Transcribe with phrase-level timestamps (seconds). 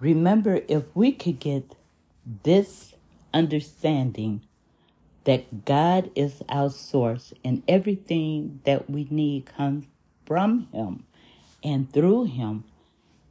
[0.00, 1.76] Remember, if we could get
[2.42, 2.94] this
[3.32, 4.42] understanding
[5.24, 9.86] that God is our source and everything that we need comes
[10.26, 11.04] from Him
[11.62, 12.64] and through Him,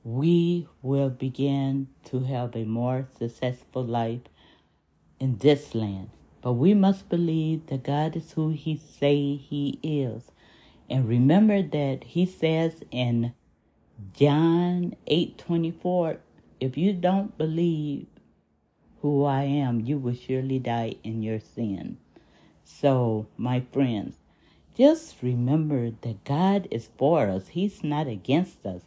[0.04, 4.22] we will begin to have a more successful life
[5.20, 6.10] in this land.
[6.42, 10.32] But we must believe that God is who He say He is.
[10.90, 13.34] And remember that He says in
[14.14, 16.18] John 8 24,
[16.64, 18.08] if you don't believe
[19.02, 21.98] who I am, you will surely die in your sin.
[22.64, 24.16] So, my friends,
[24.78, 27.50] just remember that God is for us.
[27.50, 28.82] He's not against us.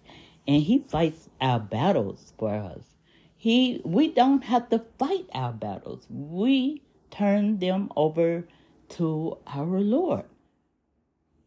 [0.49, 2.97] And he fights our battles for us.
[3.37, 6.07] He we don't have to fight our battles.
[6.09, 8.49] We turn them over
[8.97, 10.25] to our Lord.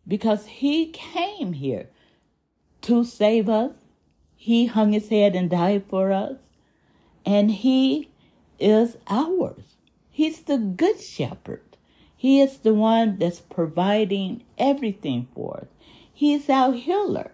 [0.07, 1.89] Because he came here
[2.81, 3.78] to save us.
[4.41, 6.37] He hung his head and died for us.
[7.25, 8.09] And he
[8.57, 9.75] is ours.
[10.09, 11.75] He's the good shepherd.
[12.15, 15.67] He is the one that's providing everything for us.
[16.13, 17.31] He's our healer.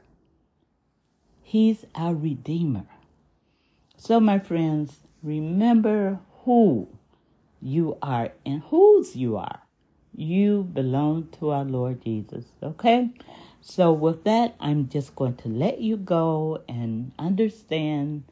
[1.43, 2.88] He's our redeemer.
[3.97, 6.87] So, my friends, remember who
[7.61, 9.61] you are and whose you are.
[10.15, 13.11] You belong to our Lord Jesus, okay?
[13.67, 18.25] So, with that, I'm just going to let you go and understand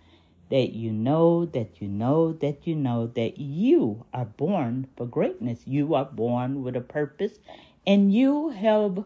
[0.52, 5.62] that you know that you know that you know that you are born for greatness.
[5.66, 7.40] You are born with a purpose
[7.86, 9.04] and you have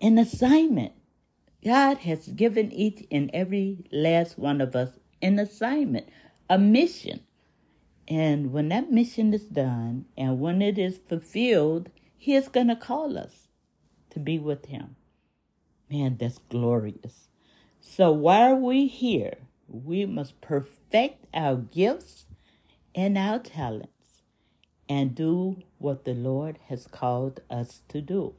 [0.00, 0.92] an assignment.
[1.64, 6.08] God has given each and every last one of us an assignment,
[6.48, 7.18] a mission.
[8.06, 12.76] And when that mission is done and when it is fulfilled, He is going to
[12.76, 13.48] call us
[14.10, 14.94] to be with Him.
[15.92, 17.28] Man, that's glorious.
[17.78, 19.36] So while we here,
[19.68, 22.24] we must perfect our gifts
[22.94, 24.22] and our talents
[24.88, 28.34] and do what the Lord has called us to do.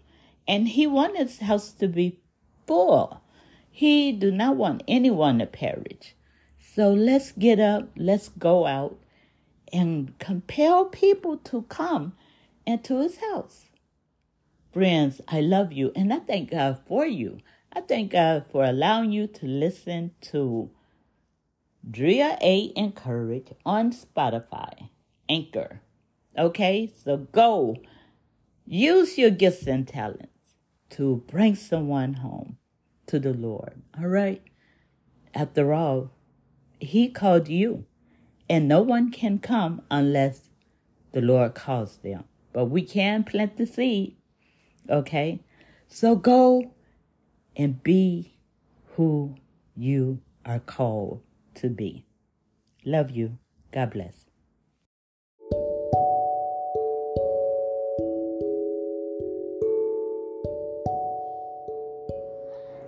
[0.47, 2.19] And He wants His house to be
[2.65, 3.21] full.
[3.69, 6.15] He do not want anyone to perish.
[6.57, 8.97] So let's get up, let's go out
[9.71, 12.13] and compel people to come
[12.65, 13.65] into his house.
[14.73, 17.37] Friends, I love you and I thank God for you.
[17.71, 20.71] I thank God for allowing you to listen to
[21.87, 22.73] Dria A.
[22.75, 24.89] Encourage on Spotify,
[25.29, 25.81] Anchor.
[26.35, 27.75] Okay, so go
[28.65, 30.55] use your gifts and talents
[30.89, 32.57] to bring someone home
[33.05, 33.79] to the Lord.
[33.99, 34.41] All right?
[35.35, 36.09] After all,
[36.79, 37.85] He called you,
[38.49, 40.49] and no one can come unless
[41.11, 42.23] the Lord calls them.
[42.53, 44.15] But we can plant the seed.
[44.89, 45.41] Okay?
[45.87, 46.71] So go
[47.55, 48.37] and be
[48.95, 49.35] who
[49.75, 51.21] you are called
[51.55, 52.05] to be.
[52.85, 53.37] Love you.
[53.71, 54.25] God bless.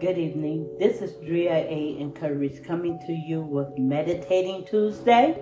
[0.01, 0.69] Good evening.
[0.77, 1.97] This is Dria A.
[1.99, 5.39] Encourage coming to you with Meditating Tuesday.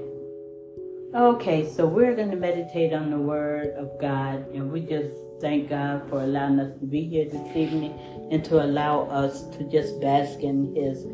[1.16, 5.69] Okay, so we're going to meditate on the Word of God, and we just thank
[5.69, 7.91] God for allowing us to be here this evening
[8.31, 11.05] and to allow us to just bask in His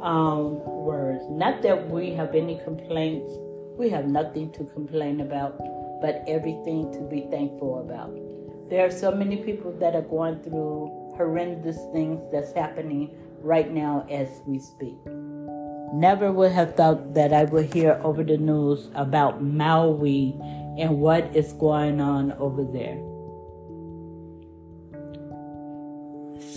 [0.00, 1.24] um, words.
[1.28, 3.34] Not that we have any complaints,
[3.76, 5.58] we have nothing to complain about,
[6.00, 8.14] but everything to be thankful about.
[8.70, 13.10] There are so many people that are going through horrendous things that's happening
[13.40, 14.96] right now as we speak.
[15.92, 20.36] Never would have thought that I would hear over the news about Maui
[20.78, 23.11] and what is going on over there.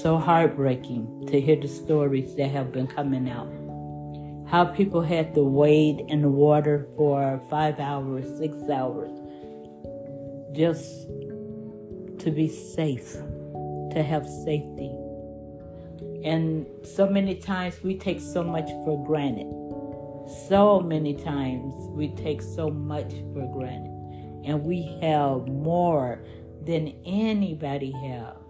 [0.06, 3.52] So heartbreaking to hear the stories that have been coming out.
[4.48, 9.10] How people had to wade in the water for five hours, six hours,
[10.52, 11.08] just
[12.20, 13.14] to be safe,
[13.94, 14.92] to have safety.
[16.24, 19.50] And so many times we take so much for granted.
[20.48, 23.90] So many times we take so much for granted.
[24.46, 26.24] And we have more
[26.64, 28.45] than anybody have.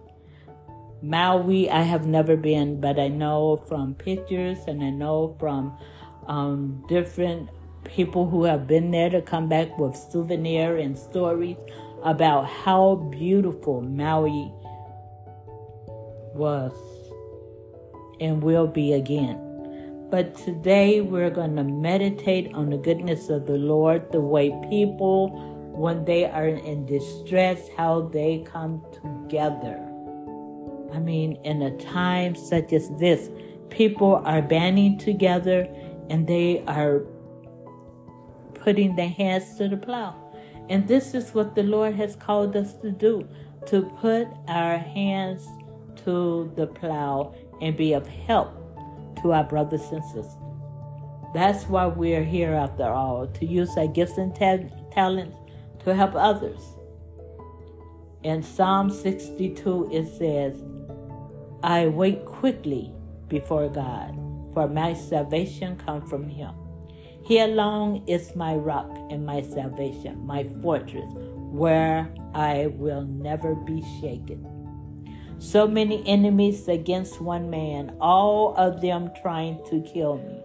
[1.02, 5.76] Maui, I have never been, but I know from pictures and I know from
[6.26, 7.50] um, different
[7.84, 11.56] people who have been there to come back with souvenir and stories
[12.02, 14.50] about how beautiful Maui
[16.34, 16.72] was
[18.20, 19.42] and will be again.
[20.10, 25.28] But today we're going to meditate on the goodness of the Lord, the way people,
[25.74, 29.85] when they are in distress, how they come together
[30.96, 33.28] I mean, in a time such as this,
[33.68, 35.68] people are banding together
[36.08, 37.02] and they are
[38.54, 40.14] putting their hands to the plow.
[40.70, 43.28] And this is what the Lord has called us to do
[43.66, 45.46] to put our hands
[46.04, 48.54] to the plow and be of help
[49.20, 50.34] to our brothers and sisters.
[51.34, 55.36] That's why we're here after all, to use our gifts and ta- talents
[55.84, 56.62] to help others.
[58.22, 60.62] In Psalm 62, it says,
[61.62, 62.92] I wait quickly
[63.28, 64.14] before God,
[64.54, 66.54] for my salvation comes from him.
[67.24, 73.82] He alone is my rock and my salvation, my fortress, where I will never be
[74.00, 74.46] shaken.
[75.38, 80.40] So many enemies against one man, all of them trying to kill me.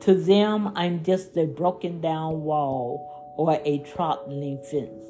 [0.00, 5.02] To them, I'm just a broken down wall or a toppling fence.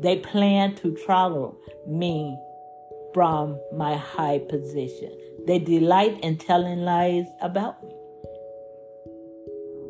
[0.00, 1.56] They plan to throttle
[1.86, 2.36] me
[3.14, 5.16] from my high position.
[5.46, 7.94] They delight in telling lies about me.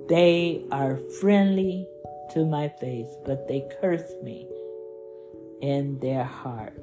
[0.09, 1.87] They are friendly
[2.33, 4.49] to my face, but they curse me
[5.61, 6.81] in their hearts.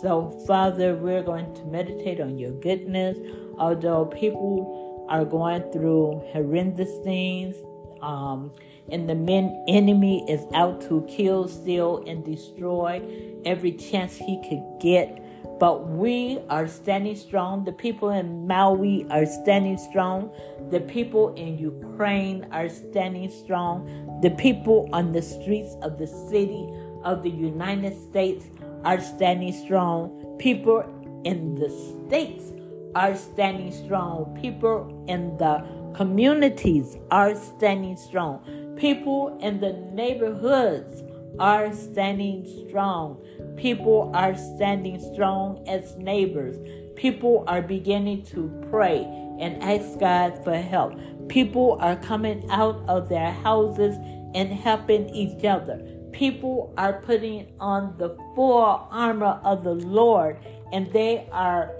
[0.00, 3.18] So, Father, we're going to meditate on your goodness.
[3.58, 7.56] Although people are going through horrendous things,
[8.02, 8.52] um,
[8.90, 13.02] and the men, enemy is out to kill, steal, and destroy
[13.44, 15.22] every chance he could get.
[15.58, 17.64] But we are standing strong.
[17.64, 20.30] The people in Maui are standing strong.
[20.70, 24.20] The people in Ukraine are standing strong.
[24.22, 26.68] The people on the streets of the city
[27.04, 28.46] of the United States
[28.84, 30.36] are standing strong.
[30.38, 30.84] People
[31.24, 32.52] in the states
[32.94, 34.38] are standing strong.
[34.40, 35.64] People in the
[35.94, 38.40] communities are standing strong.
[38.76, 41.02] People in the neighborhoods
[41.38, 43.20] are standing strong.
[43.56, 46.56] People are standing strong as neighbors.
[46.94, 49.04] People are beginning to pray
[49.40, 50.94] and ask God for help.
[51.28, 53.96] People are coming out of their houses
[54.34, 55.78] and helping each other.
[56.12, 60.38] People are putting on the full armor of the Lord
[60.72, 61.74] and they are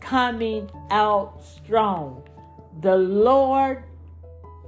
[0.00, 2.22] coming out strong.
[2.80, 3.82] The Lord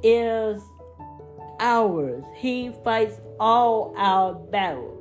[0.02, 0.60] is
[1.60, 2.24] ours.
[2.36, 4.99] He fights all our battles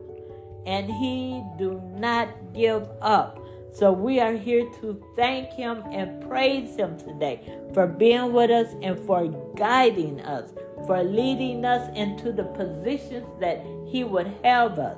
[0.66, 3.40] and he do not give up.
[3.72, 7.42] So we are here to thank him and praise him today
[7.74, 10.52] for being with us and for guiding us,
[10.88, 14.98] for leading us into the positions that he would have us.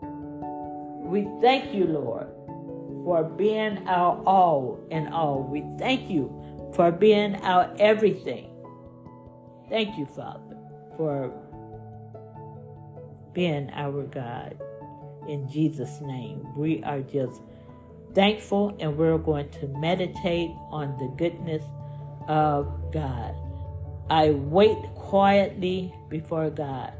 [0.00, 2.28] We thank you, Lord,
[3.04, 5.42] for being our all in all.
[5.42, 6.32] We thank you
[6.74, 8.50] for being our everything.
[9.68, 10.56] Thank you, Father,
[10.96, 11.32] for
[13.32, 14.58] being our God.
[15.28, 17.40] In Jesus' name, we are just
[18.14, 21.62] thankful and we're going to meditate on the goodness
[22.28, 23.34] of God.
[24.08, 26.92] I wait quietly before God,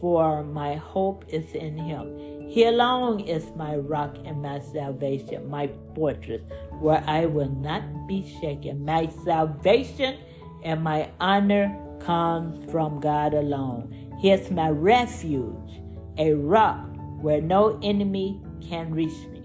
[0.00, 2.48] for my hope is in Him.
[2.48, 6.42] He alone is my rock and my salvation, my fortress,
[6.80, 8.84] where I will not be shaken.
[8.84, 10.18] My salvation
[10.64, 14.16] and my honor comes from God alone.
[14.18, 15.80] He is my refuge,
[16.16, 16.87] a rock
[17.20, 19.42] where no enemy can reach me.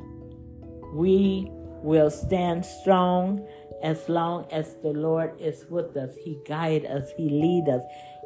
[0.93, 1.47] We
[1.81, 3.45] will stand strong
[3.81, 6.15] as long as the Lord is with us.
[6.23, 7.83] He guide us, He lead us.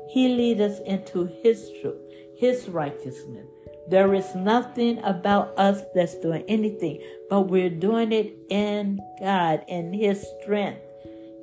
[0.09, 2.01] He lead us into His truth,
[2.37, 3.47] His righteousness.
[3.89, 9.93] There is nothing about us that's doing anything, but we're doing it in God, in
[9.93, 10.81] His strength.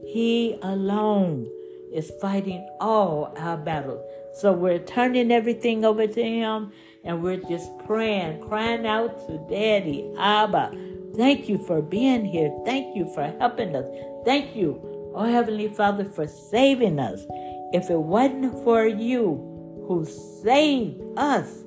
[0.06, 1.50] He alone
[1.92, 4.04] is fighting all our battles.
[4.34, 6.72] So we're turning everything over to Him
[7.04, 10.72] and we're just praying, crying out to Daddy, Abba.
[11.16, 12.52] Thank you for being here.
[12.64, 13.86] Thank you for helping us.
[14.24, 17.24] Thank you, oh Heavenly Father, for saving us.
[17.72, 20.04] If it wasn't for you who
[20.42, 21.64] saved us,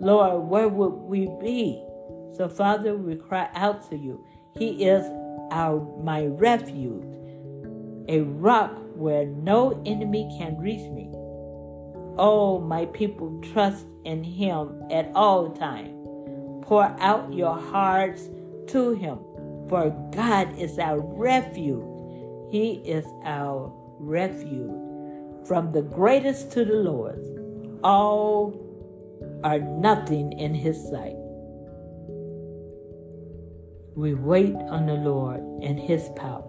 [0.00, 1.82] Lord, where would we be?
[2.36, 4.24] So, Father, we cry out to you.
[4.58, 5.04] He is
[5.50, 7.04] our my refuge,
[8.08, 11.10] a rock where no enemy can reach me.
[12.16, 15.90] Oh, my people, trust in him at all times.
[16.62, 18.28] Pour out your hearts
[18.68, 19.18] to him,
[19.68, 21.84] for God is our refuge.
[22.50, 24.70] He is our refuge.
[25.46, 27.28] From the greatest to the lowest,
[27.82, 28.54] all
[29.42, 31.16] are nothing in his sight.
[33.96, 36.42] We wait on the Lord and his power.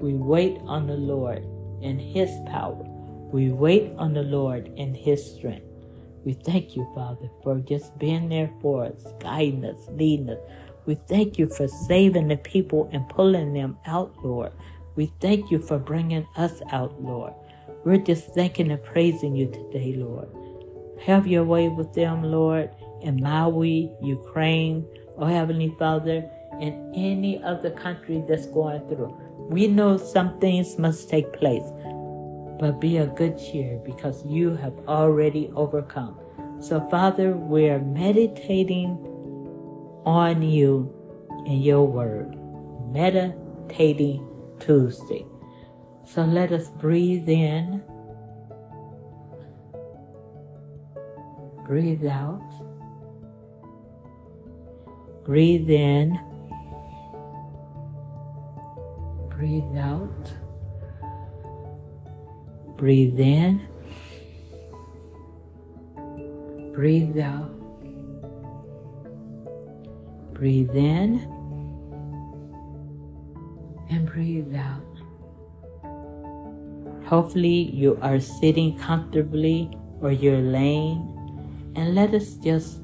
[0.00, 1.44] We wait on the Lord
[1.82, 2.84] and his power.
[3.32, 5.66] We wait on the Lord and His strength.
[6.24, 10.38] We thank you, Father, for just being there for us, guiding us, leading us.
[10.84, 14.52] We thank you for saving the people and pulling them out, Lord.
[14.96, 17.32] We thank you for bringing us out, Lord.
[17.84, 20.28] We're just thanking and praising you today, Lord.
[21.00, 22.70] Have your way with them, Lord,
[23.00, 24.86] in Maui, Ukraine,
[25.16, 26.28] oh Heavenly Father,
[26.60, 29.16] in any other country that's going through.
[29.48, 31.64] We know some things must take place,
[32.62, 36.16] but be a good cheer because you have already overcome.
[36.60, 38.90] So, Father, we're meditating
[40.06, 40.94] on you
[41.44, 42.38] and your word.
[42.92, 44.24] Meditating
[44.60, 45.26] Tuesday.
[46.04, 47.82] So let us breathe in,
[51.66, 52.48] breathe out,
[55.24, 56.16] breathe in,
[59.30, 60.32] breathe out,
[62.82, 63.60] breathe in,
[66.74, 67.54] breathe out,
[70.34, 71.20] breathe in,
[73.88, 74.82] and breathe out.
[77.06, 79.70] Hopefully, you are sitting comfortably
[80.00, 81.06] or you're laying,
[81.76, 82.80] and let us just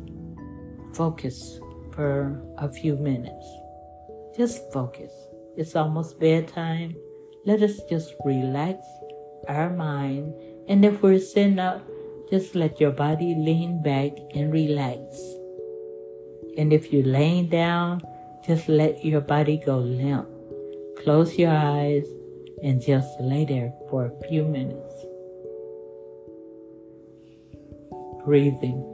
[0.95, 1.59] focus
[1.91, 3.47] for a few minutes.
[4.37, 5.11] Just focus.
[5.57, 6.95] It's almost bedtime.
[7.45, 8.87] Let us just relax
[9.49, 10.35] our mind,
[10.69, 11.83] and if we're sitting up,
[12.31, 15.01] just let your body lean back and relax.
[16.59, 18.03] And if you're laying down,
[18.47, 20.29] just let your body go limp.
[21.03, 22.07] Close your eyes
[22.63, 24.95] and just lay there for a few minutes.
[28.25, 28.85] Breathing.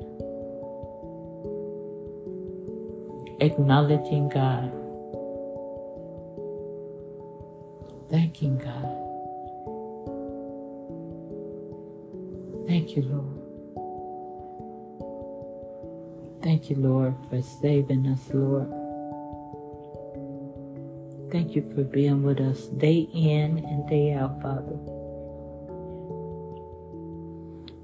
[3.40, 4.70] Acknowledging God.
[8.11, 9.03] Thanking God.
[12.66, 13.44] Thank you, Lord.
[16.42, 18.68] Thank you, Lord, for saving us, Lord.
[21.33, 24.78] Thank you for being with us day in and day out, Father.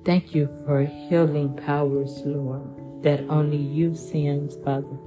[0.04, 4.98] Thank you for healing powers, Lord, that only you sends, Father.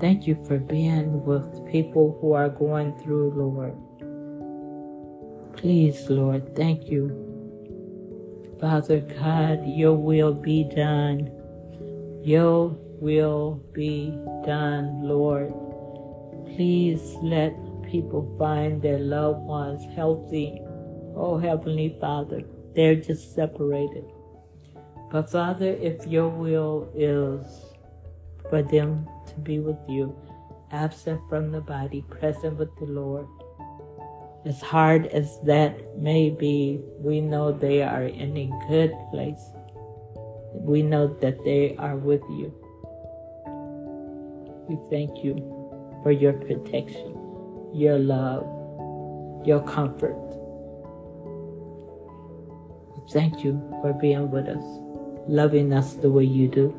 [0.00, 3.76] Thank you for being with people who are going through, Lord.
[5.56, 7.31] Please, Lord, thank you.
[8.62, 11.32] Father God, your will be done.
[12.22, 12.68] Your
[13.00, 14.16] will be
[14.46, 15.52] done, Lord.
[16.54, 20.60] Please let people find their loved ones healthy.
[21.16, 22.42] Oh, Heavenly Father,
[22.76, 24.04] they're just separated.
[25.10, 27.44] But Father, if your will is
[28.48, 30.16] for them to be with you,
[30.70, 33.26] absent from the body, present with the Lord,
[34.44, 39.52] as hard as that may be, we know they are in a good place.
[40.52, 42.52] We know that they are with you.
[44.68, 45.34] We thank you
[46.02, 47.16] for your protection,
[47.72, 48.42] your love,
[49.46, 50.18] your comfort.
[53.10, 54.64] Thank you for being with us,
[55.28, 56.74] loving us the way you do.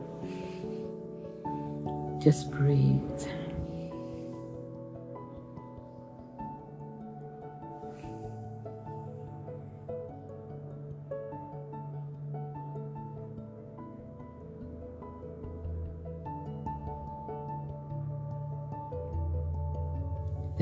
[2.21, 3.27] Just breathe.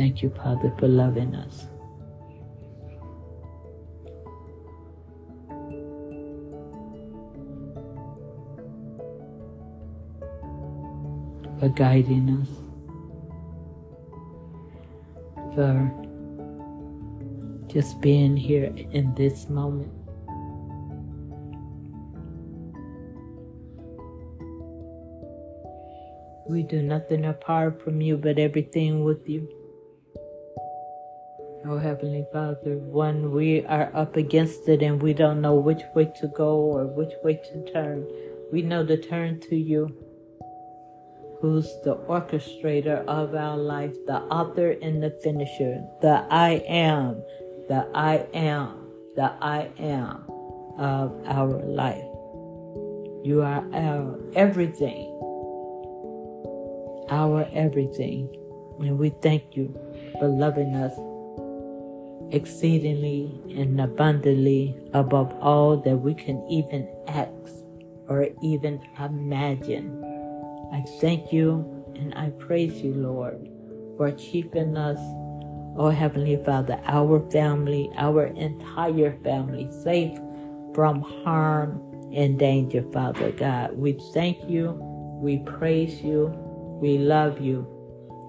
[0.02, 1.68] Thank you, Father, for loving us.
[11.60, 12.50] For guiding us,
[15.54, 15.92] for
[17.68, 19.94] just being here in this moment.
[26.50, 29.61] We do nothing apart from you, but everything with you.
[31.64, 36.12] Oh, Heavenly Father, when we are up against it and we don't know which way
[36.20, 38.08] to go or which way to turn,
[38.52, 39.96] we know to turn to you,
[41.40, 47.22] who's the orchestrator of our life, the author and the finisher, the I am,
[47.68, 50.26] the I am, the I am
[50.80, 52.04] of our life.
[53.24, 55.06] You are our everything,
[57.12, 58.36] our everything.
[58.80, 59.80] And we thank you
[60.20, 60.94] for loving us
[62.32, 67.32] exceedingly and abundantly above all that we can even ask
[68.08, 70.04] or even imagine.
[70.74, 73.50] I thank you and I praise you, Lord,
[73.98, 75.00] for keeping us,
[75.78, 80.18] oh Heavenly Father, our family, our entire family safe
[80.74, 81.82] from harm
[82.14, 83.78] and danger, Father God.
[83.78, 84.78] We thank you,
[85.22, 86.28] we praise you,
[86.82, 87.68] we love you.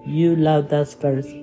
[0.05, 1.42] You loved us first.